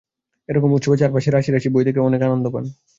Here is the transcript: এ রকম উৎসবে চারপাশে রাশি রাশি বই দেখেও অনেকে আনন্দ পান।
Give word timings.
এ 0.49 0.53
রকম 0.53 0.71
উৎসবে 0.73 0.99
চারপাশে 1.01 1.29
রাশি 1.31 1.49
রাশি 1.51 1.69
বই 1.73 1.83
দেখেও 1.87 2.07
অনেকে 2.09 2.25
আনন্দ 2.25 2.45
পান। 2.53 2.65